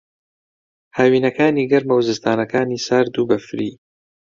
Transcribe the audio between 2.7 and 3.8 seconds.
سارد و بەفری